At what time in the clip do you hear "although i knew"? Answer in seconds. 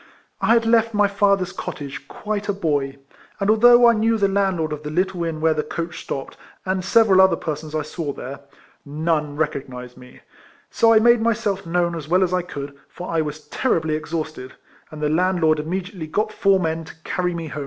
3.51-4.17